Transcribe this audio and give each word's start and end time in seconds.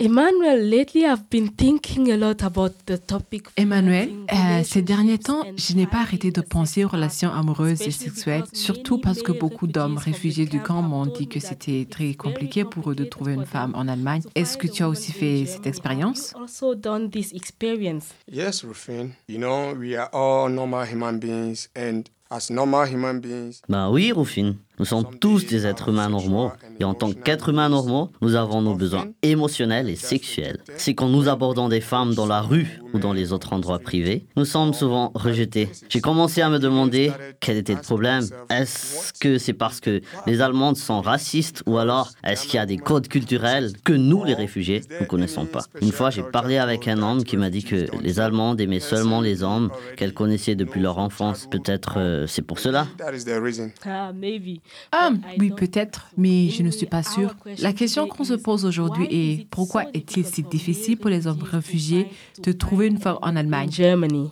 Emmanuel, 0.00 0.60
lately 0.70 1.04
I've 1.04 1.28
been 1.28 1.48
thinking 1.48 2.12
a 2.12 2.16
lot 2.16 2.44
about 2.44 2.70
the 2.86 3.04
topic. 3.04 3.48
Emmanuel, 3.56 4.10
euh, 4.32 4.62
ces 4.62 4.80
derniers 4.80 5.18
temps, 5.18 5.42
je 5.56 5.74
n'ai 5.74 5.88
pas 5.88 6.02
arrêté 6.02 6.30
de 6.30 6.40
penser 6.40 6.84
aux 6.84 6.88
relations 6.88 7.32
amoureuses 7.32 7.82
et 7.82 7.90
sexuelles, 7.90 8.44
surtout 8.52 8.98
parce 8.98 9.22
que 9.22 9.32
beaucoup 9.32 9.66
d'hommes 9.66 9.98
réfugiés 9.98 10.46
du 10.46 10.60
camp 10.62 10.82
m'ont 10.82 11.06
dit 11.06 11.26
que 11.26 11.40
c'était 11.40 11.84
très 11.90 12.14
compliqué 12.14 12.64
pour 12.64 12.92
eux 12.92 12.94
de 12.94 13.02
trouver 13.04 13.32
une 13.34 13.44
femme 13.44 13.72
en 13.74 13.88
Allemagne. 13.88 14.22
Est-ce 14.36 14.56
que 14.56 14.68
tu 14.68 14.84
as 14.84 14.88
aussi 14.88 15.10
fait 15.10 15.46
cette 15.46 15.66
expérience? 15.66 16.32
Also 16.40 16.76
done 16.76 17.10
this 17.10 17.32
experience? 17.32 18.10
Yes, 18.30 18.62
Rufin. 18.62 19.08
You 19.28 19.38
know, 19.38 19.74
we 19.76 19.96
are 19.96 20.10
all 20.12 20.48
normal 20.48 20.86
human 20.86 21.18
beings, 21.18 21.68
and 21.76 22.04
as 22.30 22.50
normal 22.50 22.86
human 22.86 23.18
beings, 23.20 23.62
Ben 23.68 23.90
oui, 23.90 24.12
Rufine, 24.12 24.58
nous 24.78 24.84
sommes 24.84 25.18
tous 25.18 25.46
des 25.46 25.66
êtres 25.66 25.88
humains 25.88 26.08
normaux. 26.08 26.52
Et 26.80 26.84
en 26.84 26.94
tant 26.94 27.12
qu'êtres 27.12 27.48
humains 27.48 27.68
normaux, 27.68 28.10
nous 28.20 28.34
avons 28.34 28.62
nos 28.62 28.74
besoins 28.74 29.06
émotionnels 29.22 29.88
et 29.88 29.96
sexuels. 29.96 30.58
C'est 30.76 30.94
quand 30.94 31.08
nous 31.08 31.28
abordons 31.28 31.68
des 31.68 31.80
femmes 31.80 32.14
dans 32.14 32.26
la 32.26 32.40
rue 32.40 32.80
ou 32.92 32.98
dans 32.98 33.12
les 33.12 33.32
autres 33.32 33.52
endroits 33.52 33.78
privés, 33.78 34.26
nous 34.36 34.44
sommes 34.44 34.72
souvent 34.72 35.10
rejetés. 35.14 35.68
J'ai 35.88 36.00
commencé 36.00 36.40
à 36.40 36.48
me 36.48 36.58
demander 36.58 37.12
quel 37.40 37.56
était 37.56 37.74
le 37.74 37.80
problème. 37.80 38.24
Est-ce 38.50 39.12
que 39.20 39.38
c'est 39.38 39.52
parce 39.52 39.80
que 39.80 40.00
les 40.26 40.40
Allemandes 40.40 40.76
sont 40.76 41.00
racistes 41.00 41.62
ou 41.66 41.78
alors 41.78 42.12
est-ce 42.24 42.44
qu'il 42.44 42.54
y 42.54 42.58
a 42.58 42.66
des 42.66 42.78
codes 42.78 43.08
culturels 43.08 43.72
que 43.84 43.92
nous, 43.92 44.24
les 44.24 44.34
réfugiés, 44.34 44.82
ne 45.00 45.06
connaissons 45.06 45.46
pas? 45.46 45.64
Une 45.82 45.92
fois, 45.92 46.10
j'ai 46.10 46.22
parlé 46.22 46.58
avec 46.58 46.86
un 46.88 47.02
homme 47.02 47.24
qui 47.24 47.36
m'a 47.36 47.50
dit 47.50 47.64
que 47.64 47.86
les 48.02 48.20
Allemandes 48.20 48.60
aimaient 48.60 48.80
seulement 48.80 49.20
les 49.20 49.42
hommes 49.42 49.70
qu'elles 49.96 50.14
connaissaient 50.14 50.54
depuis 50.54 50.80
leur 50.80 50.98
enfance. 50.98 51.48
Peut-être 51.50 51.94
euh, 51.98 52.26
c'est 52.26 52.42
pour 52.42 52.58
cela? 52.58 52.86
that 52.98 53.14
is 53.14 53.24
the 53.24 53.40
reason. 53.40 53.72
Ah, 53.84 54.12
maybe. 54.12 54.60
Ah, 54.92 55.10
oui, 55.38 55.50
peut-être, 55.50 56.08
mais 56.16 56.48
je 56.50 56.62
ne 56.62 56.70
suis 56.70 56.86
pas 56.86 57.02
sûre. 57.02 57.34
La 57.58 57.72
question 57.72 58.06
qu'on 58.06 58.24
se 58.24 58.34
pose 58.34 58.64
aujourd'hui 58.64 59.06
est 59.10 59.46
pourquoi 59.50 59.84
est-il 59.94 60.24
si 60.24 60.42
difficult 60.42 60.44
for 60.44 60.50
difficile 60.50 60.96
pour 60.96 61.10
les 61.10 61.26
hommes 61.26 61.42
réfugiés 61.42 62.08
de 62.42 62.52
trouver 62.52 62.86
une 62.86 62.98
femme 62.98 63.18
en 63.22 63.36
Allemagne? 63.36 63.70
Germany? 63.70 64.30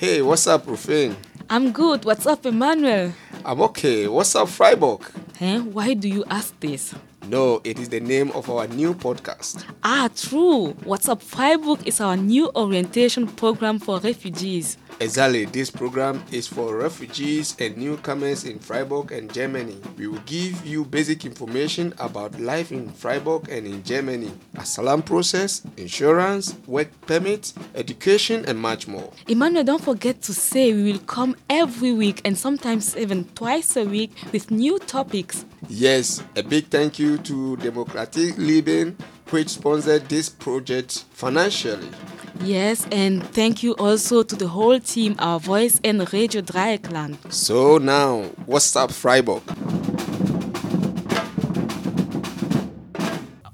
Hey, 0.00 0.20
what's 0.20 0.46
up, 0.46 0.66
Rufin? 0.66 1.12
I'm 1.50 1.72
good. 1.72 2.04
What's 2.04 2.26
up, 2.26 2.46
Emmanuel? 2.46 3.12
I'm 3.44 3.60
okay. 3.62 4.06
What's 4.06 4.36
up, 4.36 4.48
Freiburg? 4.48 5.00
Eh? 5.40 5.58
Why 5.58 5.94
do 5.94 6.08
you 6.08 6.24
ask 6.28 6.54
this? 6.60 6.94
No, 7.28 7.60
it 7.62 7.78
is 7.78 7.90
the 7.90 8.00
name 8.00 8.30
of 8.32 8.48
our 8.48 8.66
new 8.68 8.94
podcast. 8.94 9.62
Ah, 9.84 10.08
true. 10.16 10.68
What's 10.84 11.10
up, 11.10 11.20
Freiburg 11.20 11.86
is 11.86 12.00
our 12.00 12.16
new 12.16 12.50
orientation 12.56 13.26
program 13.26 13.78
for 13.78 13.98
refugees. 13.98 14.78
Exactly, 15.00 15.44
this 15.44 15.70
program 15.70 16.24
is 16.32 16.48
for 16.48 16.74
refugees 16.76 17.54
and 17.60 17.76
newcomers 17.76 18.44
in 18.44 18.58
Freiburg 18.58 19.12
and 19.12 19.32
Germany. 19.32 19.76
We 19.96 20.08
will 20.08 20.22
give 20.26 20.66
you 20.66 20.84
basic 20.84 21.24
information 21.24 21.94
about 21.98 22.40
life 22.40 22.72
in 22.72 22.90
Freiburg 22.90 23.48
and 23.48 23.64
in 23.64 23.84
Germany, 23.84 24.32
asylum 24.56 25.02
process, 25.02 25.62
insurance, 25.76 26.56
work 26.66 26.88
permits, 27.06 27.54
education, 27.76 28.44
and 28.46 28.58
much 28.58 28.88
more. 28.88 29.12
Emmanuel, 29.28 29.62
don't 29.62 29.84
forget 29.84 30.20
to 30.22 30.34
say 30.34 30.72
we 30.72 30.90
will 30.90 30.98
come 31.00 31.36
every 31.48 31.92
week 31.92 32.20
and 32.24 32.36
sometimes 32.36 32.96
even 32.96 33.24
twice 33.36 33.76
a 33.76 33.84
week 33.84 34.10
with 34.32 34.50
new 34.50 34.80
topics. 34.80 35.44
Yes, 35.68 36.24
a 36.34 36.42
big 36.42 36.68
thank 36.68 36.98
you 36.98 37.17
to 37.24 37.56
Democratic 37.56 38.36
Leben, 38.38 38.96
which 39.30 39.48
sponsored 39.48 40.08
this 40.08 40.28
project 40.28 41.04
financially. 41.12 41.88
Yes, 42.44 42.86
and 42.92 43.22
thank 43.32 43.62
you 43.62 43.74
also 43.76 44.22
to 44.22 44.36
the 44.36 44.46
whole 44.48 44.78
team, 44.78 45.16
our 45.18 45.40
voice 45.40 45.80
and 45.82 46.10
Radio 46.12 46.40
Dreieckland. 46.40 47.16
So 47.32 47.78
now, 47.78 48.22
what's 48.46 48.74
up, 48.76 48.92
Freiburg? 48.92 49.42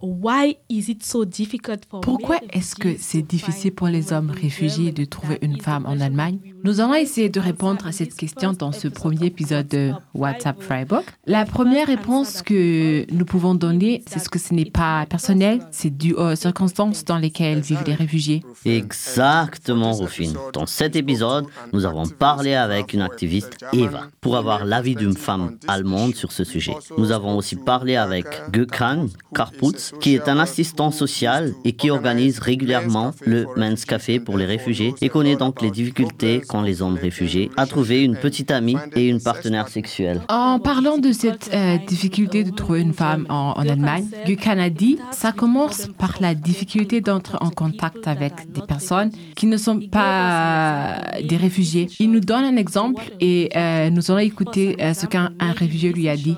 Why 0.01 0.57
is 0.69 0.89
it 0.89 1.03
so 1.03 1.25
difficult 1.25 1.85
for 1.87 2.01
Pourquoi 2.01 2.41
est-ce 2.53 2.75
que 2.75 2.97
c'est 2.99 3.23
to 3.23 3.27
difficile 3.27 3.73
pour 3.75 3.89
les 3.89 4.13
hommes 4.13 4.31
réfugiés 4.31 4.93
de 4.93 5.05
trouver 5.05 5.39
une 5.43 5.61
femme 5.61 5.85
en 5.87 6.01
Allemagne? 6.01 6.54
Nous 6.65 6.81
allons 6.81 6.95
essayer 6.95 7.29
de 7.29 7.41
répondre 7.41 7.87
à 7.87 7.93
cette 7.93 8.15
question 8.15 8.55
dans 8.55 8.73
ce 8.73 8.89
premier 8.89 9.27
épisode 9.27 9.69
de 9.69 9.93
WhatsApp 10.15 10.63
Freiburg. 10.63 11.03
La 11.27 11.45
première 11.45 11.89
réponse 11.89 12.41
que 12.41 13.05
nous 13.13 13.27
pouvons 13.27 13.55
donner, 13.55 14.03
c'est 14.07 14.19
ce 14.19 14.31
que 14.31 14.39
ce 14.39 14.55
n'est 14.55 14.71
pas 14.71 15.05
personnel, 15.05 15.61
c'est 15.73 15.95
dû 15.95 16.15
aux 16.15 16.35
circonstances 16.35 17.05
dans 17.05 17.19
lesquelles 17.19 17.61
vivent 17.61 17.85
les 17.87 17.93
réfugiés. 17.93 18.43
Exactement, 18.65 19.93
Rufine. 19.93 20.33
Dans 20.55 20.65
cet 20.65 20.97
épisode, 20.97 21.45
nous 21.75 21.85
avons 21.85 22.09
parlé 22.09 22.55
avec 22.55 22.95
une 22.95 23.03
activiste, 23.03 23.63
Eva, 23.75 24.05
pour 24.23 24.39
avoir 24.39 24.65
l'avis 24.65 24.95
d'une 24.95 25.19
femme 25.19 25.59
allemande 25.69 26.15
sur 26.15 26.33
ce 26.33 26.45
sujet. 26.45 26.75
Nous 26.97 27.13
avons 27.13 27.37
aussi 27.37 27.57
parlé 27.57 27.97
avec 27.97 28.25
Gökhan 28.53 29.09
Karputz, 29.35 29.93
qui 30.01 30.15
est 30.15 30.31
un 30.31 30.39
assistant 30.39 30.91
social 30.91 31.53
et 31.67 31.73
qui 31.73 31.91
organise 31.91 32.39
régulièrement 32.39 33.11
le 33.27 33.45
Men's 33.55 33.85
Café 33.85 34.19
pour 34.19 34.39
les 34.39 34.47
réfugiés 34.47 34.95
et 35.03 35.11
connaît 35.11 35.37
donc 35.37 35.61
les 35.61 35.71
difficultés 35.71 36.41
les 36.63 36.83
hommes 36.83 36.97
réfugiés 36.97 37.51
à 37.57 37.67
trouver 37.67 38.03
une 38.03 38.17
petite 38.17 38.51
amie 38.51 38.77
et 38.95 39.09
une 39.09 39.21
partenaire 39.21 39.69
sexuelle. 39.69 40.21
En 40.29 40.59
parlant 40.59 40.99
de 40.99 41.13
cette 41.13 41.51
euh, 41.53 41.79
difficulté 41.87 42.45
de 42.45 42.51
trouver 42.51 42.81
une 42.81 42.93
femme 42.93 43.27
en, 43.29 43.55
en 43.57 43.69
Allemagne, 43.69 44.07
a 44.47 44.71
dit, 44.71 44.99
ça 45.11 45.33
commence 45.33 45.89
par 45.99 46.17
la 46.21 46.35
difficulté 46.35 47.01
d'entrer 47.01 47.39
en 47.41 47.51
contact 47.51 48.07
avec 48.07 48.53
des 48.53 48.63
personnes 48.63 49.11
qui 49.37 49.47
ne 49.47 49.57
sont 49.57 49.81
pas 49.81 51.01
des 51.23 51.37
réfugiés. 51.37 51.89
Il 51.99 52.11
nous 52.11 52.21
donne 52.21 52.45
un 52.45 52.57
exemple 52.57 53.03
et 53.21 53.51
euh, 53.57 53.91
nous 53.91 54.11
allons 54.11 54.21
écouter 54.21 54.77
euh, 54.81 54.95
ce 54.95 55.07
qu'un 55.07 55.33
un 55.41 55.53
réfugié 55.53 55.93
lui 55.93 56.09
a 56.09 56.17
dit. 56.17 56.37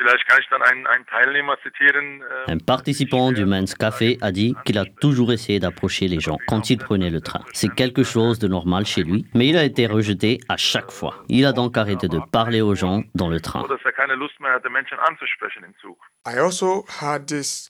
To 0.00 0.06
what 0.06 0.12
a 0.12 0.16
refugee 0.16 0.20
told 0.20 0.20
him. 0.20 0.20
Vielleicht 0.20 0.26
kann 0.28 0.38
ich 0.40 0.48
dann 0.50 0.62
einen, 0.62 0.86
einen 0.86 1.06
Teilnehmer 1.06 1.56
zitieren. 1.62 2.22
äh, 2.46 2.52
Un 2.52 2.58
participant 2.58 3.32
du 3.32 3.46
Men's 3.46 3.74
Café 3.74 4.18
a 4.20 4.32
dit 4.32 4.56
qu'il 4.64 4.78
a 4.78 4.84
toujours 5.00 5.32
essayé 5.32 5.60
d'approcher 5.60 6.08
les 6.08 6.20
gens 6.20 6.38
quand 6.46 6.70
il 6.70 6.78
prenait 6.78 7.10
le 7.10 7.20
train. 7.20 7.44
C'est 7.52 7.74
quelque 7.74 8.02
chose 8.02 8.38
de 8.38 8.48
normal 8.48 8.86
chez 8.86 9.02
lui, 9.02 9.26
mais 9.34 9.48
il 9.48 9.56
a 9.56 9.64
été 9.64 9.86
rejeté 9.86 10.40
à 10.48 10.56
chaque 10.56 10.90
fois. 10.90 11.24
Il 11.28 11.44
a 11.44 11.52
donc 11.52 11.76
arrêté 11.76 12.08
de 12.08 12.18
parler 12.32 12.60
aux 12.62 12.74
gens 12.74 13.02
dans 13.14 13.28
le 13.28 13.40
train. 13.40 13.62
er 16.24 16.40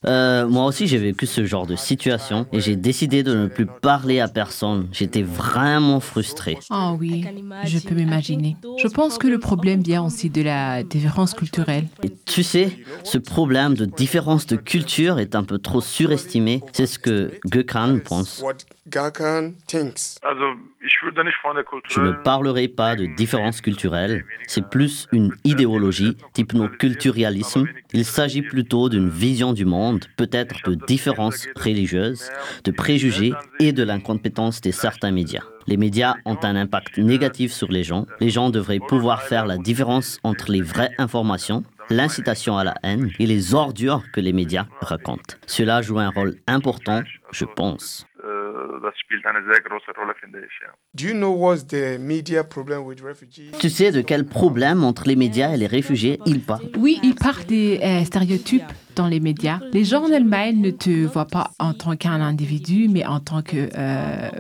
Euh, 0.07 0.49
moi 0.49 0.65
aussi, 0.65 0.87
j'ai 0.87 0.99
vécu 0.99 1.27
ce 1.27 1.45
genre 1.45 1.67
de 1.67 1.77
situation 1.77 2.47
et 2.53 2.61
j'ai 2.61 2.77
décidé 2.77 3.23
de 3.23 3.35
ne 3.35 3.47
plus 3.49 3.67
parler 3.67 4.21
à 4.21 4.29
personne. 4.29 4.89
J'étais 4.93 5.23
vraiment 5.23 6.01
frustré. 6.01 6.59
Oh 6.71 6.97
oui, 6.99 7.25
je 7.65 7.79
peux 7.79 7.95
m'imaginer. 7.95 8.57
Je 8.79 8.89
pense 8.89 9.19
que 9.19 9.29
le 9.29 9.39
problème 9.39 9.83
vient 9.83 10.03
aussi 10.05 10.31
de 10.31 10.43
la 10.43 10.83
différence 10.83 11.35
culturelle. 11.35 11.85
Et 12.03 12.11
tu 12.31 12.45
sais, 12.45 12.71
ce 13.03 13.19
problème 13.19 13.75
de 13.75 13.85
différence 13.85 14.47
de 14.47 14.55
culture 14.55 15.19
est 15.19 15.35
un 15.35 15.43
peu 15.43 15.59
trop 15.59 15.81
surestimé. 15.81 16.63
C'est 16.73 16.87
ce 16.87 17.01
que 17.01 17.33
Gökhan 17.47 17.99
pense. 17.99 18.45
Je 21.89 22.01
ne 22.01 22.13
parlerai 22.13 22.69
pas 22.69 22.95
de 22.95 23.07
différence 23.17 23.61
culturelle, 23.61 24.25
c'est 24.47 24.69
plus 24.69 25.09
une 25.13 25.33
idéologie, 25.45 26.17
d'hypnoculturalisme. 26.35 27.67
Il 27.93 28.05
s'agit 28.05 28.43
plutôt 28.43 28.89
d'une 28.89 29.09
vision 29.09 29.53
du 29.53 29.65
monde, 29.65 30.05
peut-être 30.17 30.71
de 30.71 30.77
différences 30.87 31.49
religieuses, 31.57 32.31
de 32.65 32.71
préjugés 32.71 33.33
et 33.59 33.73
de 33.73 33.83
l'incompétence 33.83 34.61
de 34.61 34.71
certains 34.71 35.11
médias. 35.11 35.43
Les 35.67 35.77
médias 35.77 36.15
ont 36.25 36.39
un 36.43 36.57
impact 36.57 36.99
négatif 36.99 37.53
sur 37.53 37.71
les 37.71 37.85
gens. 37.85 38.07
Les 38.19 38.31
gens 38.31 38.51
devraient 38.51 38.81
pouvoir 38.81 39.23
faire 39.23 39.47
la 39.47 39.59
différence 39.59 40.19
entre 40.25 40.51
les 40.51 40.63
vraies 40.63 40.91
informations, 40.99 41.63
l'incitation 41.91 42.57
à 42.57 42.65
la 42.65 42.75
haine 42.83 43.11
et 43.19 43.27
les 43.27 43.55
ordures 43.55 44.05
que 44.13 44.21
les 44.21 44.33
médias 44.33 44.67
racontent. 44.81 45.35
Cela 45.47 45.83
joue 45.83 45.99
un 45.99 46.11
rôle 46.11 46.37
important, 46.47 47.03
je 47.33 47.45
pense. 47.45 48.07
Tu 53.61 53.71
sais 53.71 53.93
de 53.93 54.01
quel 54.01 54.27
problème 54.27 54.85
entre 54.85 55.07
les 55.07 55.17
médias 55.17 55.53
et 55.53 55.57
les 55.57 55.67
réfugiés 55.67 56.19
il 56.27 56.41
parle 56.41 56.65
Oui, 56.79 56.99
il 57.03 57.15
part 57.15 57.45
des 57.47 57.81
euh, 57.83 58.05
stéréotypes 58.05 58.73
dans 58.97 59.07
les 59.07 59.21
médias. 59.21 59.61
Les 59.73 59.85
gens 59.85 60.05
en 60.05 60.13
Allemagne 60.13 60.61
ne 60.61 60.71
te 60.71 61.07
voient 61.07 61.27
pas 61.27 61.53
en 61.59 61.73
tant 61.73 61.97
qu'un 61.97 62.21
individu, 62.21 62.89
mais 62.89 63.05
en 63.05 63.21
tant 63.21 63.43
que 63.43 63.69
euh, 63.77 64.31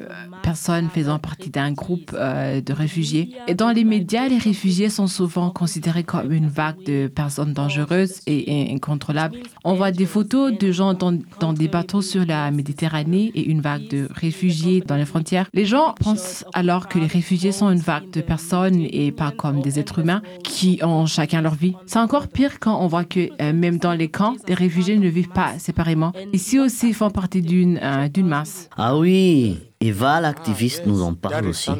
personne 0.43 0.89
faisant 0.89 1.19
partie 1.19 1.51
d'un 1.51 1.73
groupe 1.73 2.13
euh, 2.15 2.61
de 2.61 2.73
réfugiés. 2.73 3.35
Et 3.47 3.55
dans 3.55 3.71
les 3.71 3.85
médias, 3.85 4.29
les 4.29 4.39
réfugiés 4.39 4.89
sont 4.89 5.07
souvent 5.07 5.51
considérés 5.51 6.05
comme 6.05 6.33
une 6.33 6.49
vague 6.49 6.83
de 6.85 7.09
personnes 7.09 7.53
dangereuses 7.53 8.21
et 8.27 8.73
incontrôlables. 8.73 9.39
On 9.65 9.75
voit 9.75 9.91
des 9.91 10.07
photos 10.07 10.57
de 10.57 10.73
gens 10.73 10.95
dans, 10.95 11.17
dans 11.41 11.53
des 11.53 11.69
bateaux 11.69 12.03
sur 12.03 12.25
la 12.25 12.51
Méditerranée 12.51 13.31
et 13.35 13.49
une 13.49 13.61
vague 13.61 13.89
de 13.89 14.09
réfugiés 14.11 14.81
dans 14.81 14.97
les 14.97 15.05
frontières. 15.05 15.47
Les 15.53 15.65
gens 15.65 15.95
pensent 16.01 16.45
alors 16.53 16.89
que 16.89 16.99
les 16.99 17.07
réfugiés 17.07 17.53
sont 17.53 17.71
une 17.71 17.79
vague 17.79 18.11
de 18.11 18.21
personnes 18.21 18.87
et 18.91 19.13
pas 19.13 19.31
comme 19.31 19.61
des 19.61 19.79
êtres 19.79 19.99
humains 19.99 20.23
qui 20.45 20.81
ont 20.83 21.07
chacun 21.07 21.43
leur 21.43 21.55
vie. 21.55 21.75
C'est 21.87 21.99
encore 21.99 22.29
pire 22.29 22.61
quand 22.61 22.81
on 22.81 22.87
voit 22.87 23.05
que 23.05 23.31
euh, 23.41 23.53
même 23.53 23.79
dans 23.79 23.93
les 23.93 24.09
camps, 24.09 24.35
les 24.49 24.55
réfugiés 24.55 24.99
ne 24.99 25.09
vivent 25.09 25.29
pas 25.29 25.59
séparément. 25.59 26.13
Ici 26.33 26.59
aussi, 26.59 26.89
ils 26.89 26.95
font 26.95 27.11
partie 27.11 27.43
d'une 27.43 27.79
euh, 27.83 28.09
masse. 28.23 28.69
Ah 28.77 28.97
oui, 28.97 29.59
Eva, 29.81 30.21
l'activiste, 30.21 30.87
nous 30.87 31.03
en 31.03 31.15
parle 31.15 31.49
aussi. 31.49 31.71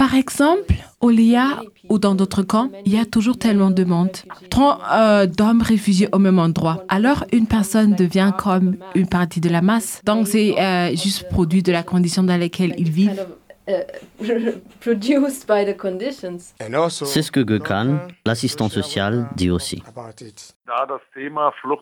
Par 0.00 0.14
exemple, 0.14 0.74
au 1.02 1.10
LIA 1.10 1.60
ou 1.90 1.98
dans 1.98 2.14
d'autres 2.14 2.42
camps, 2.42 2.70
il 2.86 2.94
y 2.94 2.98
a 2.98 3.04
toujours 3.04 3.36
tellement 3.36 3.70
de 3.70 3.84
monde. 3.84 4.16
Tant 4.48 4.78
euh, 4.90 5.26
d'hommes 5.26 5.60
réfugiés 5.60 6.08
au 6.12 6.18
même 6.18 6.38
endroit. 6.38 6.84
Alors, 6.88 7.26
une 7.32 7.46
personne 7.46 7.94
devient 7.94 8.32
comme 8.38 8.76
une 8.94 9.06
partie 9.06 9.40
de 9.40 9.50
la 9.50 9.60
masse. 9.60 10.00
Donc, 10.06 10.26
c'est 10.26 10.58
euh, 10.58 10.96
juste 10.96 11.28
produit 11.28 11.62
de 11.62 11.70
la 11.70 11.82
condition 11.82 12.22
dans 12.22 12.38
laquelle 12.38 12.74
ils 12.78 12.90
vivent. 12.90 13.26
Of 13.74 13.84
uh, 14.20 14.52
produced 14.80 15.46
by 15.46 15.64
the 15.64 15.76
conditions. 15.76 16.54
And 16.60 16.74
also, 16.74 17.04
C'est 17.04 17.22
ce 17.22 17.30
que 17.30 17.40
Gökhan, 17.40 18.08
l'assistant 18.26 18.68
social, 18.68 19.28
dit 19.36 19.50
aussi. 19.50 19.82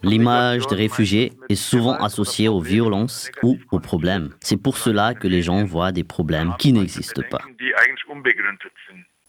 L'image 0.02 0.66
des 0.66 0.76
réfugiés 0.76 1.32
est 1.48 1.54
souvent 1.54 1.94
associée 1.94 2.48
aux 2.48 2.60
violences 2.60 3.30
ou 3.42 3.58
aux 3.70 3.80
problèmes. 3.80 4.30
C'est 4.40 4.56
pour 4.56 4.78
cela 4.78 5.14
que 5.14 5.28
les 5.28 5.42
gens 5.42 5.64
voient 5.64 5.92
des 5.92 6.04
problèmes 6.04 6.54
qui 6.58 6.72
n'existent 6.72 7.22
pas. 7.30 7.40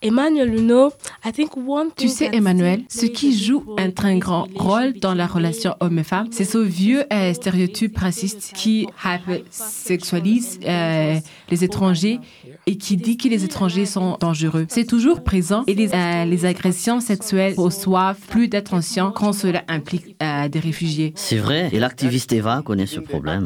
Emmanuel, 0.02 0.54
you 0.54 0.62
know, 0.62 0.92
I 1.26 1.32
think 1.34 1.58
one 1.58 1.90
Tu 1.98 2.08
sais, 2.08 2.30
Emmanuel, 2.32 2.84
ce 2.88 3.06
qui 3.06 3.38
joue 3.38 3.64
role 3.68 3.80
un 3.82 3.88
in 3.88 3.92
très 3.92 4.18
grand 4.18 4.48
rôle 4.56 4.94
dans 5.02 5.14
la 5.14 5.28
relation 5.28 5.76
homme 5.82 6.00
et 6.00 6.04
femme, 6.04 6.28
c'est 6.32 6.46
ce 6.46 6.58
vieux 6.58 7.04
euh, 7.12 7.34
stéréotype 7.34 7.98
raciste 7.98 8.54
qui 8.56 8.88
hypersexualise 9.04 10.60
euh, 10.66 11.16
les 11.50 11.64
étrangers 11.66 12.22
et 12.66 12.78
qui 12.78 12.96
dit 12.96 13.18
que 13.18 13.28
les 13.28 13.44
étrangers 13.44 13.86
sont 13.86 14.16
dangereux. 14.22 14.68
C'est 14.70 14.86
toujours 14.86 15.22
présent 15.22 15.66
et 15.68 15.74
les, 15.74 15.94
euh, 15.94 16.24
les 16.24 16.46
agressions 16.46 17.02
sexuelles 17.02 17.56
reçoivent 17.58 18.20
plus 18.30 18.48
d'attention 18.48 19.12
quand 19.12 19.34
cela 19.34 19.64
implique 19.68 20.16
euh, 20.24 20.48
des 20.48 20.60
réfugiés. 20.60 21.12
C'est 21.16 21.38
vrai, 21.38 21.70
et 21.74 21.80
l'activiste 21.80 22.32
Eva 22.32 22.62
connaît 22.64 22.86
ce 22.86 23.02
problème. 23.02 23.44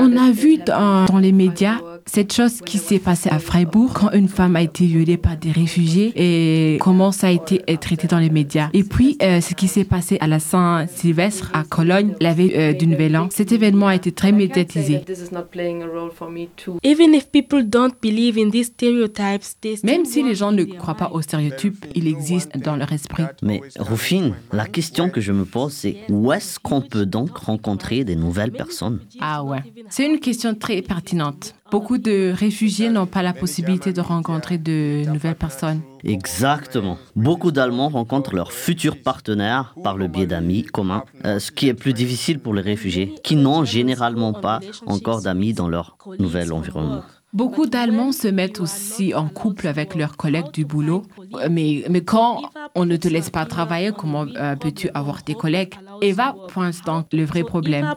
On 0.00 0.16
a 0.16 0.28
It's- 0.28 0.32
vu 0.32 0.58
dans, 0.58 1.18
les 1.20 1.32
médias 1.32 1.78
cette 2.06 2.32
chose 2.32 2.55
qui 2.62 2.78
s'est 2.78 2.98
passée 2.98 3.30
à 3.30 3.38
Freiburg 3.38 3.90
quand 3.94 4.10
une 4.12 4.28
femme 4.28 4.56
a 4.56 4.62
été 4.62 4.86
violée 4.86 5.16
par 5.16 5.36
des 5.36 5.50
réfugiés 5.50 6.12
et 6.16 6.78
comment 6.78 7.12
ça 7.12 7.28
a 7.28 7.30
été 7.30 7.62
euh, 7.68 7.76
traité 7.76 8.06
dans 8.06 8.18
les 8.18 8.30
médias. 8.30 8.68
Et 8.72 8.84
puis, 8.84 9.16
euh, 9.22 9.40
ce 9.40 9.54
qui 9.54 9.68
s'est 9.68 9.84
passé 9.84 10.18
à 10.20 10.26
la 10.26 10.38
Saint-Sylvestre 10.38 11.50
à 11.52 11.64
Cologne 11.64 12.14
la 12.20 12.34
veille 12.34 12.52
euh, 12.54 12.72
du 12.72 12.86
Nouvel 12.86 13.16
An, 13.16 13.28
cet 13.30 13.52
événement 13.52 13.88
a 13.88 13.94
été 13.94 14.12
très 14.12 14.32
médiatisé. 14.32 14.98
that 14.98 15.04
This 15.04 15.20
is 15.20 15.32
not 15.32 15.50
playing 15.50 15.82
a 15.82 15.86
role 15.86 16.10
for 16.10 16.30
me 16.30 16.48
too. 16.56 16.78
Even 16.82 17.14
if 17.14 17.30
people 17.30 17.62
don't 17.62 17.94
believe 18.00 18.38
in 18.38 18.50
these 18.50 18.66
stereotypes, 18.66 19.44
they 19.60 19.76
still 19.76 19.90
Même 19.90 20.04
si 20.04 20.22
les 20.22 20.34
gens 20.34 20.52
ne 20.52 20.64
croient 20.64 20.94
pas 20.94 21.10
aux 21.12 21.22
stéréotypes, 21.22 21.86
il 21.94 22.06
existe 22.08 22.56
dans 22.58 22.76
leur 22.76 22.92
esprit. 22.92 23.24
Mais 23.42 23.60
Rufine, 23.78 24.34
la 24.52 24.66
question 24.66 25.10
que 25.10 25.20
je 25.20 25.32
me 25.32 25.44
pose, 25.44 25.72
c'est 25.72 25.96
où 26.08 26.32
est-ce 26.32 26.58
qu'on 26.58 26.80
peut 26.80 27.06
donc 27.06 27.36
rencontrer 27.36 28.04
des 28.04 28.16
nouvelles 28.16 28.52
personnes? 28.52 29.00
Ah 29.20 29.44
ouais. 29.44 29.58
C'est 29.88 30.06
une 30.06 30.18
question 30.18 30.54
très 30.54 30.82
pertinente. 30.82 31.54
Beaucoup 31.70 31.98
de 31.98 32.32
réfugiés 32.32 32.90
n'ont 32.90 33.06
pas 33.06 33.22
la 33.22 33.32
possibilité 33.32 33.92
de 33.92 34.00
rencontrer 34.00 34.58
de 34.58 35.04
nouvelles 35.06 35.34
personnes. 35.34 35.80
Exactement. 36.04 36.98
Beaucoup 37.16 37.50
d'Allemands 37.50 37.88
rencontrent 37.88 38.34
leurs 38.34 38.52
futurs 38.52 39.02
partenaires 39.02 39.74
par 39.82 39.96
le 39.96 40.06
biais 40.06 40.26
d'amis 40.26 40.62
communs, 40.62 41.04
euh, 41.24 41.40
ce 41.40 41.50
qui 41.50 41.68
est 41.68 41.74
plus 41.74 41.92
difficile 41.92 42.38
pour 42.38 42.54
les 42.54 42.62
réfugiés, 42.62 43.14
qui 43.24 43.34
n'ont 43.34 43.64
généralement 43.64 44.32
pas 44.32 44.60
encore 44.86 45.22
d'amis 45.22 45.52
dans 45.54 45.68
leur 45.68 45.96
nouvel 46.18 46.52
environnement. 46.52 47.02
Beaucoup 47.32 47.66
d'Allemands 47.66 48.12
se 48.12 48.28
mettent 48.28 48.60
aussi 48.60 49.12
en 49.12 49.28
couple 49.28 49.66
avec 49.66 49.94
leurs 49.94 50.16
collègues 50.16 50.52
du 50.52 50.64
boulot. 50.64 51.02
Mais, 51.50 51.84
mais 51.90 52.00
quand 52.00 52.50
on 52.74 52.86
ne 52.86 52.96
te 52.96 53.08
laisse 53.08 53.28
pas 53.28 53.44
travailler, 53.44 53.90
comment 53.92 54.24
euh, 54.36 54.56
peux-tu 54.56 54.88
avoir 54.94 55.22
des 55.22 55.34
collègues? 55.34 55.74
Eva 56.00 56.34
pointe 56.48 56.74
donc 56.84 57.06
le 57.12 57.24
vrai 57.24 57.42
problème. 57.44 57.94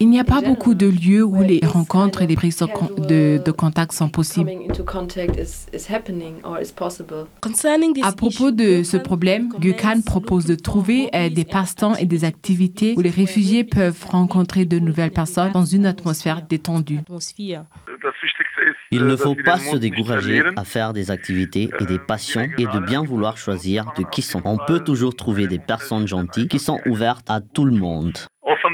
Il 0.00 0.08
n'y 0.08 0.20
a 0.20 0.24
pas 0.24 0.40
beaucoup 0.40 0.74
de 0.74 0.86
lieux 0.86 1.24
où 1.24 1.42
les 1.42 1.60
rencontres 1.64 2.22
et 2.22 2.26
les 2.26 2.36
prises 2.36 2.56
de, 2.58 3.38
de- 3.44 3.50
contact 3.50 3.92
sont 3.92 4.08
possibles. 4.08 4.50
À 8.02 8.12
propos 8.12 8.50
de 8.50 8.82
ce 8.82 8.96
problème, 8.96 9.48
commence 9.48 10.04
propose 10.04 10.46
de 10.46 10.54
trouver 10.54 11.10
euh, 11.14 11.28
des 11.28 11.44
passe-temps 11.44 11.94
et 11.96 12.06
des 12.06 12.24
activités 12.24 12.94
où 12.96 13.00
les 13.00 13.10
réfugiés 13.10 13.64
peuvent 13.64 14.04
rencontrer 14.06 14.64
de 14.64 14.78
nouvelles 14.78 15.10
personnes 15.10 15.52
dans 15.52 15.64
une 15.64 15.86
atmosphère 15.86 16.42
détendue. 16.48 17.00
Il 18.92 19.04
ne 19.04 19.14
dass 19.14 19.22
faut 19.22 19.36
pas 19.36 19.58
se 19.58 19.76
décourager 19.76 20.42
à 20.56 20.64
faire 20.64 20.92
des 20.92 21.12
activités 21.12 21.70
et 21.78 21.86
des 21.86 22.00
passions 22.00 22.48
et 22.58 22.66
de 22.66 22.78
bien 22.80 23.04
vouloir 23.04 23.36
choisir 23.36 23.92
de 23.96 24.02
qui 24.02 24.20
sont. 24.20 24.42
On 24.44 24.58
peut 24.58 24.80
toujours 24.80 25.14
trouver 25.14 25.46
des 25.46 25.60
personnes 25.60 26.08
gentilles 26.08 26.48
qui 26.48 26.58
sont 26.58 26.80
ouvertes 26.86 27.30
à 27.30 27.40
tout 27.40 27.64
le 27.64 27.76
monde. 27.76 28.18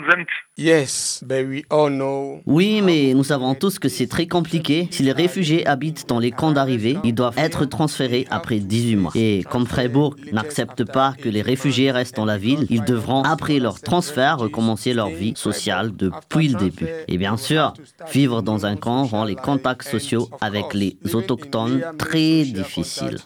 Offen 0.06 0.18
sind, 0.18 0.26
Yes, 0.58 1.22
but 1.26 1.46
we 1.46 1.64
all 1.68 1.90
know 1.90 2.40
Oui, 2.46 2.80
mais 2.82 3.12
nous 3.14 3.24
savons 3.24 3.54
tous 3.54 3.78
que 3.78 3.90
c'est 3.90 4.06
très 4.06 4.26
compliqué. 4.26 4.88
Si 4.90 5.02
les 5.02 5.12
réfugiés 5.12 5.66
habitent 5.66 6.08
dans 6.08 6.18
les 6.18 6.30
camps 6.30 6.52
d'arrivée, 6.52 6.96
ils 7.04 7.14
doivent 7.14 7.36
être 7.36 7.66
transférés 7.66 8.26
après 8.30 8.58
18 8.58 8.96
mois. 8.96 9.12
Et 9.14 9.44
comme 9.50 9.66
Freiburg 9.66 10.16
n'accepte 10.32 10.84
pas 10.84 11.12
que 11.12 11.28
les 11.28 11.42
réfugiés 11.42 11.90
restent 11.90 12.16
dans 12.16 12.24
la 12.24 12.38
ville, 12.38 12.66
ils 12.70 12.84
devront, 12.84 13.22
après 13.22 13.58
leur 13.58 13.80
transfert, 13.80 14.38
recommencer 14.38 14.94
leur 14.94 15.08
vie 15.08 15.34
sociale 15.36 15.94
depuis 15.94 16.48
le 16.48 16.58
début. 16.58 16.88
Et 17.08 17.18
bien 17.18 17.36
sûr, 17.36 17.74
vivre 18.12 18.40
dans 18.40 18.64
un 18.64 18.76
camp 18.76 19.04
rend 19.04 19.24
les 19.24 19.36
contacts 19.36 19.86
sociaux 19.86 20.30
avec 20.40 20.72
les 20.72 20.96
autochtones 21.12 21.84
très 21.98 22.44
difficiles. 22.44 23.18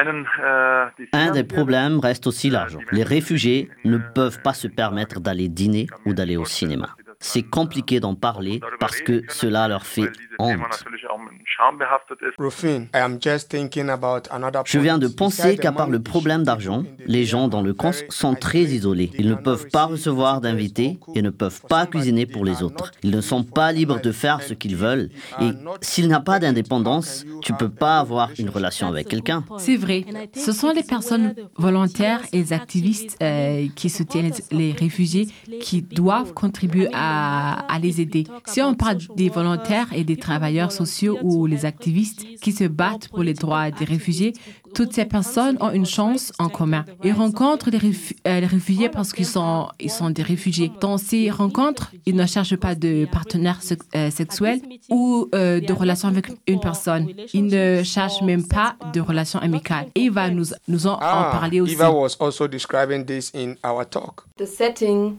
Äh, 0.00 1.06
Un 1.12 1.30
des 1.30 1.44
problèmes 1.44 2.00
reste 2.00 2.26
aussi 2.26 2.50
l'argent. 2.50 2.80
Les 2.90 3.04
réfugiés 3.04 3.70
ne 3.84 3.98
peuvent 3.98 4.40
pas 4.42 4.54
se 4.54 4.66
permettre 4.66 5.20
d'aller 5.20 5.48
dîner 5.48 5.86
ou 6.04 6.14
d'aller 6.14 6.36
au 6.36 6.44
cinéma. 6.44 6.96
C'est 7.26 7.42
compliqué 7.42 8.00
d'en 8.00 8.14
parler 8.14 8.60
parce 8.78 9.00
que 9.00 9.22
cela 9.28 9.66
leur 9.66 9.86
fait 9.86 10.10
honte. 10.38 10.58
natürlich 10.58 11.06
auch 11.08 11.18
mit 11.18 11.40
schambehaftet 11.46 12.18
ist. 12.20 12.38
Rufin, 12.38 12.82
I 12.94 12.98
am 12.98 13.18
just 13.18 13.48
thinking 13.50 13.88
about 13.88 14.28
another 14.30 14.62
Je 14.66 14.78
viens 14.78 14.98
de 14.98 15.08
penser 15.08 15.56
qu'à 15.56 15.72
part 15.72 15.88
le 15.88 16.02
problème 16.02 16.42
d'argent, 16.42 16.82
people 16.82 17.00
in 17.00 17.06
the 17.06 17.08
les 17.10 17.24
gens 17.24 17.48
dans 17.48 17.62
le 17.62 17.70
are 17.70 17.76
camp 17.76 17.92
very 17.92 18.06
sont 18.10 18.34
très 18.34 18.58
isolated. 18.64 18.74
isolés. 18.76 19.08
They 19.08 19.20
Ils 19.20 19.28
ne 19.30 19.34
peuvent 19.36 19.68
pas 19.72 19.84
receive 19.86 19.92
recevoir 20.12 20.40
d'invités 20.42 20.98
et 21.14 21.22
ne 21.22 21.30
cook 21.30 21.38
peuvent 21.38 21.58
for 21.60 21.68
pas 21.68 21.86
cuisiner 21.86 22.26
They 22.26 22.34
pour 22.34 22.44
les 22.44 22.56
are 22.56 22.64
autres. 22.64 22.84
not 22.92 22.98
Ils 23.04 23.10
ne 23.10 23.20
sont 23.22 23.42
pas 23.42 23.72
libres 23.72 24.00
de 24.02 24.12
faire 24.12 24.42
ce 24.42 24.52
qu'ils 24.52 24.76
veulent. 24.76 25.08
Et 25.40 25.50
s'il 25.80 26.08
n'y 26.08 26.14
a 26.14 26.20
pas 26.20 26.38
d'indépendance, 26.38 27.24
tu 27.40 27.54
peux 27.54 27.70
pas 27.70 28.00
avoir 28.00 28.30
une 28.38 28.50
relation 28.50 28.86
avec 28.88 29.08
quelqu'un. 29.08 29.44
C'est 29.58 29.76
vrai. 29.76 30.04
Ce 30.34 30.52
sont 30.52 30.72
les 30.72 30.82
personnes 30.82 31.34
volontaires 31.56 32.20
et 32.32 32.38
les 32.38 32.52
activistes 32.52 33.16
euh, 33.22 33.66
qui 33.74 33.88
soutiennent 33.88 34.32
les 34.50 34.72
réfugiés 34.72 35.26
qui 35.60 35.80
doivent 35.80 36.34
contribuer 36.34 36.88
à, 36.92 37.13
à 37.14 37.78
les 37.78 38.00
aider. 38.00 38.24
Si 38.46 38.60
on 38.62 38.74
parle 38.74 38.98
des 39.16 39.28
volontaires 39.28 39.88
et 39.94 40.04
des 40.04 40.16
travailleurs 40.16 40.72
sociaux 40.72 41.18
ou 41.22 41.46
les 41.46 41.64
activistes 41.64 42.24
qui 42.42 42.52
se 42.52 42.64
battent 42.64 43.08
pour 43.08 43.22
les 43.22 43.34
droits 43.34 43.70
des 43.70 43.84
réfugiés, 43.84 44.32
toutes 44.74 44.92
ces 44.92 45.04
personnes 45.04 45.56
ont 45.60 45.70
une 45.70 45.86
chance 45.86 46.32
en 46.38 46.48
commun. 46.48 46.84
Ils 47.04 47.12
rencontrent 47.12 47.70
les, 47.70 47.78
réfu- 47.78 48.16
euh, 48.26 48.40
les 48.40 48.46
réfugiés 48.46 48.88
parce 48.88 49.12
qu'ils 49.12 49.26
sont, 49.26 49.68
ils 49.78 49.90
sont 49.90 50.10
des 50.10 50.22
réfugiés. 50.22 50.72
Dans 50.80 50.98
ces 50.98 51.30
rencontres, 51.30 51.92
ils 52.06 52.16
ne 52.16 52.26
cherchent 52.26 52.56
pas 52.56 52.74
de 52.74 53.06
partenaire 53.10 53.62
se- 53.62 53.74
euh, 53.94 54.10
sexuel 54.10 54.60
ou 54.90 55.28
euh, 55.34 55.60
de 55.60 55.72
relation 55.72 56.08
avec 56.08 56.26
une 56.48 56.58
personne. 56.60 57.06
Ils 57.32 57.46
ne 57.46 57.82
cherchent 57.84 58.22
même 58.22 58.46
pas 58.48 58.74
de 58.92 59.00
relation 59.00 59.38
amicale. 59.38 59.86
Et 59.94 60.02
il 60.02 60.10
va 60.10 60.28
nous, 60.30 60.46
nous 60.66 60.86
en, 60.88 60.94
en 60.94 60.98
Ah, 61.00 61.28
parler 61.32 61.60
aussi. 61.60 61.74
Eva 61.74 61.90
was 61.92 62.16
also 62.18 62.48
describing 62.48 63.04
this 63.04 63.30
in 63.34 63.54
our 63.64 63.84
talk. 63.88 64.24
The 64.38 64.46
setting 64.46 65.14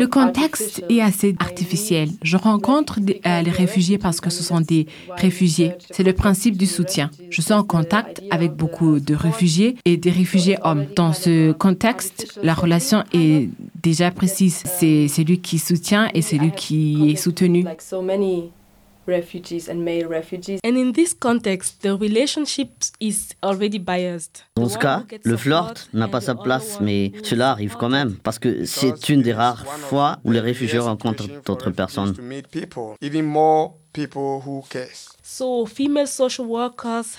Le 0.00 0.06
contexte 0.06 0.84
est 0.88 1.00
assez 1.00 1.34
artificiel. 1.38 2.08
Je 2.22 2.36
rencontre 2.36 3.00
des- 3.00 3.20
euh, 3.26 3.42
les 3.42 3.50
réfugiés 3.50 3.98
parce 3.98 4.20
que 4.20 4.30
ce 4.30 4.42
sont 4.42 4.60
des 4.60 4.86
réfugiés. 5.16 5.72
C'est 5.90 6.02
le 6.04 6.12
principe 6.12 6.56
du 6.56 6.66
soutien. 6.66 7.10
Je 7.30 7.40
suis 7.42 7.52
en 7.52 7.64
contact 7.64 8.22
avec 8.30 8.52
beaucoup 8.52 9.00
de 9.00 9.14
réfugiés 9.14 9.76
et 9.84 9.96
des 9.96 10.10
réfugiés 10.10 10.58
hommes. 10.62 10.84
Dans 10.96 11.12
ce 11.12 11.52
contexte, 11.52 12.38
la 12.42 12.54
relation 12.54 13.02
est 13.12 13.48
déjà 13.82 14.10
précise. 14.10 14.62
C'est 14.78 15.08
celui 15.08 15.40
qui 15.40 15.58
soutient 15.58 16.08
et 16.14 16.22
celui 16.22 16.52
qui 16.52 17.10
est 17.10 17.16
soutenu. 17.16 17.64
Refugees 19.06 19.68
and 19.68 19.76
male 19.76 20.06
refugees. 20.08 20.60
And 20.64 20.76
in 20.76 20.92
this 20.92 21.12
context, 21.12 21.82
the 21.82 21.96
relationship 21.98 22.68
is 23.00 23.30
already 23.42 23.78
biased. 23.78 24.44
Dans 24.54 24.68
ce 24.68 24.78
cas, 24.78 25.04
le 25.24 25.36
flirt 25.36 25.88
n'a 25.92 26.08
pas 26.08 26.20
sa 26.20 26.34
place, 26.34 26.78
mais 26.80 27.12
cela 27.24 27.50
arrive 27.50 27.76
quand 27.76 27.88
même, 27.88 28.14
parce 28.22 28.38
que 28.38 28.64
c'est 28.64 29.08
une 29.08 29.22
des 29.22 29.32
rares 29.32 29.66
fois 29.66 30.18
où 30.24 30.30
les 30.30 30.40
réfugiés 30.40 30.78
rencontrent 30.78 31.26
d'autres 31.44 31.70
personnes. 31.70 32.14
People. 33.92 34.40
Who 34.44 34.62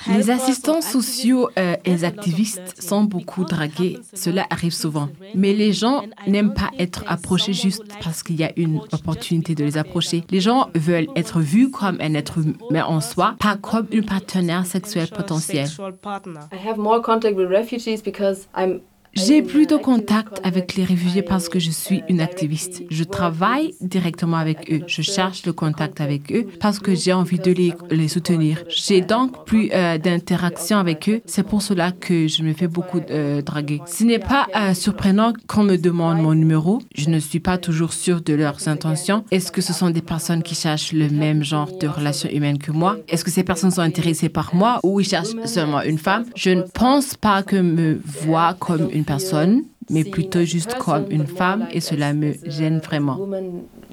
Les 0.07 0.29
helpers, 0.29 0.29
assistants 0.29 0.81
sociaux 0.81 1.49
activists 1.49 1.57
euh, 1.57 1.75
et 1.85 1.89
les 1.91 2.03
activistes 2.03 2.81
sont 2.81 3.03
beaucoup 3.03 3.45
dragués. 3.45 3.99
Cela 4.13 4.45
arrive 4.49 4.73
souvent. 4.73 5.09
Mais 5.35 5.53
les 5.53 5.73
gens 5.73 6.03
n'aiment 6.27 6.53
don't 6.53 6.53
pas 6.53 6.69
être 6.77 7.03
approchés 7.07 7.53
juste 7.53 7.83
parce 8.03 8.21
to 8.21 8.23
qu'il 8.23 8.35
y 8.35 8.43
a 8.43 8.51
be 8.53 8.57
une 8.57 8.75
approached 8.75 8.93
just 8.93 8.93
opportunité 8.93 9.55
de 9.55 9.63
les 9.63 9.77
approcher. 9.77 10.23
Les 10.29 10.41
gens 10.41 10.69
People 10.73 10.81
veulent 10.81 11.07
want 11.07 11.13
être 11.15 11.33
to 11.33 11.39
vus 11.39 11.71
comme 11.71 11.97
un 12.01 12.13
être 12.13 12.39
humain 12.39 12.85
en 12.85 13.01
soi, 13.01 13.35
pas 13.39 13.51
as 13.51 13.57
comme 13.57 13.87
une 13.91 14.05
partenaire 14.05 14.65
sexuelle 14.65 15.07
potential 15.07 15.23
potentielle. 15.23 15.67
sexual 15.67 15.93
partner. 15.93 16.39
I 16.51 16.67
have 16.67 16.77
more 16.77 17.01
contact 17.01 17.35
with 17.35 17.49
refugees 17.49 18.01
because 18.03 18.47
I'm 18.55 18.81
J'ai 19.15 19.43
plus 19.43 19.67
de 19.67 19.75
contact 19.75 20.39
avec 20.43 20.73
les 20.73 20.83
réfugiés 20.83 21.21
parce 21.21 21.47
que 21.47 21.59
je 21.59 21.69
suis 21.69 22.01
une 22.09 22.19
activiste. 22.19 22.81
Je 22.89 23.03
travaille 23.03 23.75
directement 23.79 24.37
avec 24.37 24.73
eux. 24.73 24.81
Je 24.87 25.03
cherche 25.03 25.45
le 25.45 25.53
contact 25.53 26.01
avec 26.01 26.31
eux 26.31 26.47
parce 26.59 26.79
que 26.79 26.95
j'ai 26.95 27.13
envie 27.13 27.37
de 27.37 27.51
les, 27.51 27.73
les 27.91 28.07
soutenir. 28.07 28.63
J'ai 28.69 29.01
donc 29.01 29.45
plus 29.45 29.69
euh, 29.71 29.99
d'interaction 29.99 30.79
avec 30.79 31.07
eux. 31.09 31.21
C'est 31.27 31.43
pour 31.43 31.61
cela 31.61 31.91
que 31.91 32.27
je 32.27 32.41
me 32.41 32.53
fais 32.53 32.67
beaucoup 32.67 33.01
euh, 33.11 33.43
draguer. 33.43 33.81
Ce 33.85 34.03
n'est 34.03 34.17
pas 34.17 34.47
euh, 34.55 34.73
surprenant 34.73 35.31
qu'on 35.45 35.63
me 35.63 35.77
demande 35.77 36.17
mon 36.19 36.33
numéro. 36.33 36.81
Je 36.95 37.09
ne 37.09 37.19
suis 37.19 37.39
pas 37.39 37.59
toujours 37.59 37.93
sûre 37.93 38.21
de 38.21 38.33
leurs 38.33 38.67
intentions. 38.67 39.25
Est-ce 39.29 39.51
que 39.51 39.61
ce 39.61 39.73
sont 39.73 39.91
des 39.91 40.01
personnes 40.01 40.41
qui 40.41 40.55
cherchent 40.55 40.91
le 40.91 41.09
même 41.09 41.43
genre 41.43 41.69
de 41.77 41.87
relations 41.87 42.29
humaines 42.31 42.57
que 42.57 42.71
moi? 42.71 42.97
Est-ce 43.07 43.23
que 43.23 43.31
ces 43.31 43.43
personnes 43.43 43.71
sont 43.71 43.81
intéressées 43.81 44.29
par 44.29 44.55
moi 44.55 44.79
ou 44.81 44.99
ils 44.99 45.07
cherchent 45.07 45.35
seulement 45.45 45.83
une 45.83 45.99
femme? 45.99 46.25
Je 46.35 46.49
ne 46.49 46.63
pense 46.63 47.13
pas 47.13 47.43
que 47.43 47.57
me 47.57 48.01
voient 48.03 48.55
comme 48.59 48.89
une 48.91 49.02
personne, 49.03 49.63
mais 49.89 50.03
plutôt 50.03 50.43
juste 50.43 50.75
comme 50.77 51.05
une 51.09 51.27
femme 51.27 51.67
et 51.71 51.81
cela 51.81 52.13
me 52.13 52.33
gêne 52.45 52.79
vraiment. 52.79 53.19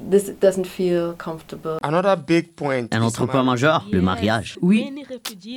Woman, 0.00 0.10
this 0.10 0.30
doesn't 0.40 0.66
feel 0.66 1.14
comfortable. 1.16 1.78
Another 1.82 2.16
big 2.16 2.54
point 2.54 2.88
Un 2.92 3.02
is 3.02 3.06
autre 3.06 3.26
point 3.26 3.42
majeur, 3.42 3.86
le 3.92 4.00
mariage. 4.00 4.58
Oui, 4.62 4.92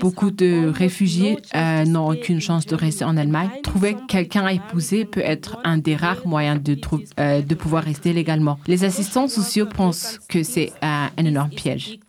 Beaucoup 0.01 0.31
de 0.31 0.69
réfugiés 0.69 1.37
euh, 1.55 1.85
n'ont 1.85 2.09
aucune 2.09 2.41
chance 2.41 2.65
de 2.65 2.75
rester 2.75 3.05
en 3.05 3.17
Allemagne. 3.17 3.49
Trouver 3.63 3.95
quelqu'un 4.07 4.45
à 4.45 4.53
épouser 4.53 5.05
peut 5.05 5.21
être 5.21 5.57
one 5.57 5.61
un 5.65 5.77
des 5.77 5.93
of 5.93 5.99
the 5.99 6.01
rares 6.01 6.27
moyens 6.27 6.61
de, 6.61 6.77
euh, 7.19 7.41
de 7.41 7.55
pouvoir 7.55 7.83
rester 7.83 8.13
légalement. 8.13 8.59
Les 8.67 8.83
assistants 8.83 9.27
sociaux 9.27 9.65
pensent 9.65 10.19
que 10.29 10.43
c'est 10.43 10.71
euh, 10.83 11.07
un 11.17 11.25
énorme 11.25 11.49
piège. 11.49 11.99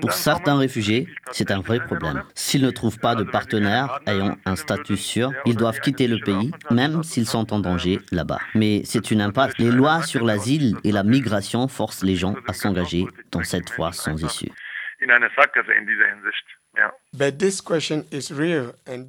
Pour 0.00 0.12
certains 0.12 0.56
réfugiés, 0.56 1.08
c'est 1.32 1.50
un 1.50 1.60
vrai 1.60 1.80
problème. 1.80 2.22
S'ils 2.34 2.62
ne 2.62 2.70
trouvent 2.70 2.98
pas 2.98 3.14
de 3.14 3.24
partenaire 3.24 4.00
ayant 4.06 4.36
un 4.44 4.56
statut 4.56 4.96
sûr, 4.96 5.32
ils 5.46 5.56
doivent 5.56 5.80
quitter 5.80 6.06
le 6.06 6.18
pays, 6.18 6.50
même 6.70 7.02
s'ils 7.02 7.26
sont 7.26 7.52
en 7.52 7.58
danger 7.58 8.00
là-bas. 8.10 8.38
Mais 8.54 8.82
c'est 8.84 9.10
une 9.10 9.20
impasse. 9.20 9.56
Les 9.58 9.69
lois 9.70 10.02
sur 10.02 10.24
l'asile 10.24 10.76
et 10.84 10.92
la 10.92 11.02
migration 11.02 11.68
forcent 11.68 12.02
les 12.02 12.16
gens 12.16 12.34
à 12.46 12.52
s'engager 12.52 13.06
dans 13.30 13.42
cette 13.42 13.70
voie 13.76 13.92
sans 13.92 14.22
issue. 14.22 14.50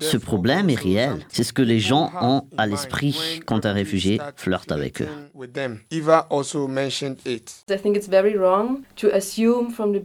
Ce 0.02 0.18
problème 0.18 0.70
est 0.70 0.80
réel. 0.80 1.14
C'est 1.30 1.44
ce 1.44 1.54
que 1.54 1.62
les 1.62 1.80
gens 1.80 2.12
ont 2.20 2.48
à 2.58 2.66
l'esprit 2.66 3.40
quand 3.46 3.66
un 3.66 3.74
réfugié 3.74 4.20
flirte 4.36 4.72
avec 4.72 5.02
eux. 5.02 5.08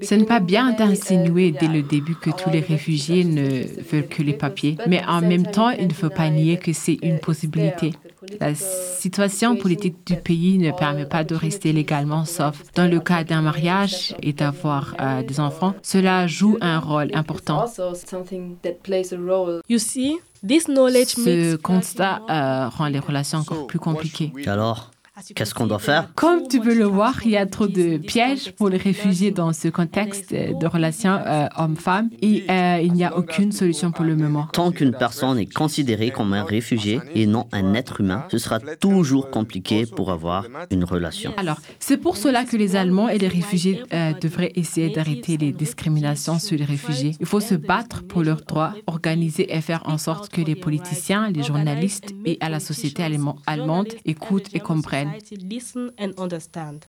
Ce 0.03 0.15
n'est 0.15 0.27
pas 0.27 0.41
bien 0.41 0.73
d'insinuer 0.73 1.53
dès 1.53 1.69
le 1.69 1.83
début 1.83 2.17
que 2.17 2.31
tous 2.31 2.51
les 2.51 2.61
réfugiés 2.61 3.25
ne 3.25 3.65
veulent 3.83 4.09
que 4.09 4.23
les 4.23 4.35
papiers, 4.35 4.77
mais 4.87 5.03
en 5.07 5.23
même 5.23 5.47
temps, 5.47 5.71
il 5.71 5.89
ne 5.89 5.95
faut 5.95 6.11
pas 6.11 6.29
nier 6.29 6.59
que 6.59 6.75
c'est 6.75 6.99
une 7.03 7.21
possibilité. 7.21 7.93
La 8.41 8.53
political 8.53 8.57
situation 8.99 9.57
politique 9.57 9.97
du 10.07 10.17
pays 10.17 10.59
ne 10.59 10.73
permet 10.73 11.07
pas 11.07 11.25
de 11.25 11.35
rester 11.35 11.73
légalement, 11.73 12.25
sauf 12.25 12.63
dans 12.75 12.91
le 12.91 13.01
cas 13.01 13.25
d'un 13.25 13.43
mariage 13.43 14.15
et 14.23 14.33
d'avoir 14.33 14.95
euh, 15.01 15.23
des 15.23 15.41
enfants. 15.41 15.75
Cela 15.83 16.27
joue 16.27 16.57
un 16.61 16.79
rôle 16.79 17.11
important. 17.15 17.61
also 17.61 17.95
something 17.95 18.57
that 18.63 18.75
plays 18.83 19.13
a 19.13 19.17
role. 19.17 19.61
You 19.69 19.79
see, 19.79 20.17
this 20.47 20.65
knowledge 20.65 21.15
Ce 21.15 21.21
makes 21.53 21.63
constat 21.63 22.23
euh, 22.29 22.69
rend 22.69 22.87
les 22.87 22.99
relations 22.99 23.39
encore 23.39 23.67
plus 23.67 23.79
compliquées. 23.79 24.33
Alors, 24.47 24.91
Qu'est-ce 25.35 25.55
can 25.55 25.61
qu'on 25.63 25.67
doit 25.67 25.79
faire 25.79 26.13
Comme 26.15 26.47
tu 26.47 26.61
peux 26.61 26.75
le 26.75 26.85
voir, 26.85 27.15
il 27.25 27.31
y 27.31 27.37
a 27.37 27.47
trop 27.47 27.67
de 27.67 27.97
pièges 27.97 28.53
context 28.53 28.57
pour 28.57 28.69
les 28.69 28.77
of 28.77 28.83
réfugiés 28.83 29.31
dans 29.31 29.53
ce 29.53 29.69
contexte 29.69 30.33
euh, 30.33 30.53
de 30.53 30.67
relations 30.67 31.19
euh, 31.27 31.47
hommes-femmes 31.57 32.11
et 32.21 32.45
euh, 32.51 32.81
il 32.83 32.93
n'y 32.93 33.05
a 33.05 33.17
aucune 33.17 33.51
solution 33.53 33.93
pour 33.93 34.05
le 34.05 34.15
moment. 34.15 34.47
tant 34.53 34.71
qu'une 34.73 34.93
personne 34.93 35.39
est 35.39 35.53
considérée 35.53 36.11
comme 36.11 36.33
un 36.35 36.45
réfugié 36.45 37.01
et 37.15 37.27
non 37.27 37.47
un 37.53 37.73
être 37.75 38.01
humain, 38.03 38.25
ce 38.31 38.39
sera 38.39 38.59
toujours 38.61 39.31
compliqué 39.31 39.87
pour 39.87 40.11
avoir 40.11 40.45
une 40.71 40.85
relation. 40.85 41.33
Alors, 41.39 41.61
c'est 41.79 41.97
pour 41.97 42.17
cela 42.17 42.45
que 42.45 42.57
les 42.57 42.77
Allemands 42.77 43.09
et 43.09 43.19
les 43.19 43.29
réfugiés 43.29 43.83
euh, 43.93 44.13
devraient 44.21 44.53
essayer 44.55 44.91
d'arrêter 44.91 45.37
les 45.39 45.53
discriminations 45.53 46.39
sur 46.39 46.59
les 46.59 46.65
réfugiés. 46.65 47.17
Il 47.21 47.27
faut 47.27 47.41
se 47.41 47.55
battre 47.55 48.03
pour 48.03 48.23
leurs 48.23 48.43
droits, 48.43 48.75
organiser 48.87 49.55
et 49.55 49.61
faire 49.63 49.83
en 49.87 49.97
sorte 49.99 50.29
que 50.31 50.41
les 50.43 50.55
politiciens, 50.57 51.31
les 51.31 51.43
journalistes 51.43 52.15
et 52.25 52.37
à 52.41 52.49
la 52.51 52.61
société 52.61 53.03
allemand- 53.03 53.39
allemande 53.47 53.89
écoutent 54.05 54.51
et 54.53 54.61
comprennent. 54.61 55.06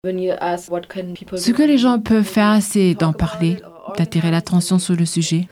When 0.04 0.18
you 0.18 0.32
ask 0.40 0.70
what 0.70 0.82
can 0.88 1.14
people 1.14 1.38
Ce 1.38 1.50
que 1.50 1.62
les 1.62 1.78
gens 1.78 2.00
peuvent 2.00 2.24
faire, 2.24 2.62
c'est 2.62 2.94
d'en 2.94 3.12
parler, 3.12 3.56
d'attirer 3.96 4.30
l'attention 4.30 4.78
sur 4.78 4.96
le 4.96 5.06
sujet. 5.06 5.48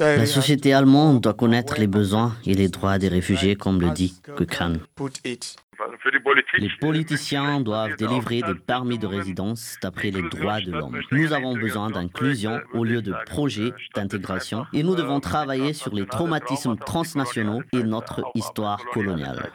La 0.00 0.26
société 0.26 0.72
allemande 0.72 1.20
doit 1.20 1.34
connaître 1.34 1.78
les 1.78 1.86
besoins 1.86 2.36
et 2.46 2.54
les 2.54 2.68
droits 2.68 2.98
des 2.98 3.08
réfugiés, 3.08 3.56
comme 3.56 3.80
le 3.80 3.90
dit 3.90 4.14
Politik, 4.94 5.56
Les 6.58 6.70
politiciens 6.80 7.60
doivent 7.60 7.96
délivrer 7.96 8.42
des 8.42 8.54
permis 8.54 8.98
de 8.98 9.06
résidence 9.06 9.76
d'après 9.82 10.10
les 10.10 10.22
droits 10.28 10.60
de 10.60 10.72
l'homme. 10.72 11.00
Nous 11.10 11.32
avons 11.32 11.56
besoin 11.56 11.90
d'inclusion 11.90 12.60
au 12.74 12.84
lieu 12.84 13.02
de 13.02 13.14
projets 13.26 13.72
d'intégration 13.94 14.66
et 14.72 14.82
nous 14.82 14.94
devons 14.94 15.20
travailler 15.20 15.72
sur 15.72 15.94
les 15.94 16.06
traumatismes 16.06 16.76
transnationaux 16.76 17.62
et 17.72 17.82
notre 17.82 18.22
histoire 18.34 18.84
coloniale. 18.92 19.50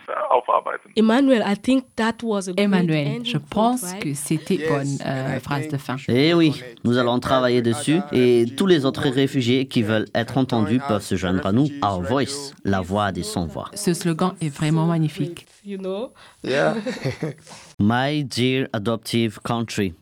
Aufarbeiten. 0.47 0.91
Emmanuel, 0.95 1.41
I 1.45 1.55
think 1.55 1.85
that 1.95 2.15
was 2.23 2.47
a 2.47 2.53
great 2.53 2.65
Emmanuel, 2.65 3.07
ending 3.07 3.25
je 3.25 3.37
pense 3.37 3.83
right? 3.83 4.01
que 4.03 4.13
c'était 4.13 4.55
Yes, 4.55 4.69
bonne 4.69 4.97
euh, 5.07 5.39
phrase 5.39 5.67
de 5.69 5.77
fin. 5.77 5.95
Eh 6.07 6.33
oui, 6.33 6.61
nous 6.83 6.97
allons 6.97 7.19
travailler 7.19 7.61
dessus 7.61 7.99
et 8.11 8.45
tous 8.57 8.67
les 8.67 8.85
autres 8.85 9.07
réfugiés 9.09 9.67
qui 9.67 9.81
veulent 9.83 10.07
être 10.13 10.37
entendus 10.37 10.79
peuvent 10.87 11.01
se 11.03 11.15
joindre 11.15 11.45
à 11.45 11.51
nous. 11.51 11.67
Our 11.81 12.01
Voice, 12.01 12.53
la 12.63 12.81
voix 12.81 13.11
des 13.11 13.23
sans-voix. 13.23 13.69
Ce 13.73 13.93
slogan 13.93 14.33
est 14.41 14.49
vraiment 14.55 14.85
magnifique. 14.85 15.45
You 15.65 15.77
know, 15.77 16.11
Yeah. 16.43 16.75
My 17.79 18.23
dear 18.23 18.67
adoptive 18.73 19.39
country. 19.43 19.93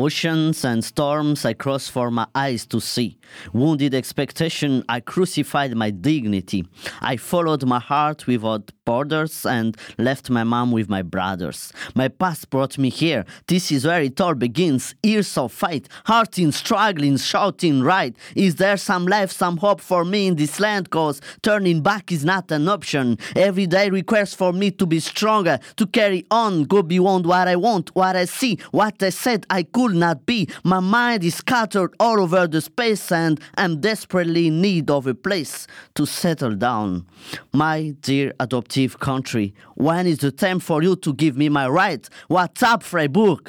Oceans 0.00 0.64
and 0.64 0.82
storms 0.82 1.44
I 1.44 1.52
crossed 1.52 1.90
for 1.90 2.10
my 2.10 2.26
eyes 2.34 2.64
to 2.68 2.80
see. 2.80 3.18
Wounded 3.52 3.92
expectation, 3.94 4.82
I 4.88 5.00
crucified 5.00 5.76
my 5.76 5.90
dignity. 5.90 6.66
I 7.02 7.18
followed 7.18 7.66
my 7.66 7.80
heart 7.80 8.26
without 8.26 8.72
borders 8.86 9.46
and 9.46 9.76
left 9.98 10.30
my 10.30 10.42
mom 10.42 10.72
with 10.72 10.88
my 10.88 11.02
brothers. 11.02 11.72
My 11.94 12.08
past 12.08 12.50
brought 12.50 12.78
me 12.78 12.88
here. 12.88 13.24
This 13.46 13.70
is 13.70 13.86
where 13.86 14.02
it 14.02 14.20
all 14.20 14.34
begins. 14.34 14.94
Years 15.02 15.36
of 15.38 15.52
fight, 15.52 15.86
hearting, 16.06 16.50
struggling, 16.50 17.16
shouting 17.18 17.82
right. 17.82 18.16
Is 18.34 18.56
there 18.56 18.78
some 18.78 19.06
life, 19.06 19.30
some 19.30 19.58
hope 19.58 19.80
for 19.80 20.04
me 20.04 20.28
in 20.28 20.34
this 20.36 20.58
land? 20.58 20.90
Cause 20.90 21.20
turning 21.42 21.82
back 21.82 22.10
is 22.10 22.24
not 22.24 22.50
an 22.50 22.68
option. 22.68 23.18
Every 23.36 23.66
day 23.66 23.90
requires 23.90 24.34
for 24.34 24.52
me 24.52 24.70
to 24.72 24.86
be 24.86 24.98
stronger, 24.98 25.60
to 25.76 25.86
carry 25.86 26.26
on, 26.30 26.64
go 26.64 26.82
beyond 26.82 27.26
what 27.26 27.46
I 27.46 27.56
want, 27.56 27.94
what 27.94 28.16
I 28.16 28.24
see, 28.24 28.58
what 28.72 29.00
I 29.02 29.10
said 29.10 29.46
I 29.50 29.62
could 29.90 29.98
not 29.98 30.24
be. 30.24 30.48
My 30.62 30.78
mind 30.78 31.24
is 31.24 31.34
scattered 31.36 31.94
all 31.98 32.20
over 32.20 32.46
the 32.46 32.60
space 32.60 33.10
and 33.10 33.40
I'm 33.56 33.80
desperately 33.80 34.46
in 34.46 34.60
need 34.60 34.88
of 34.88 35.06
a 35.08 35.14
place 35.14 35.66
to 35.96 36.06
settle 36.06 36.54
down. 36.54 37.06
My 37.52 37.94
dear 38.00 38.32
adoptive 38.38 39.00
country, 39.00 39.52
when 39.74 40.06
is 40.06 40.18
the 40.18 40.30
time 40.30 40.60
for 40.60 40.80
you 40.82 40.94
to 40.96 41.12
give 41.12 41.36
me 41.36 41.48
my 41.48 41.68
right? 41.68 42.08
What's 42.28 42.62
up, 42.62 42.84
Freiburg? 42.84 43.48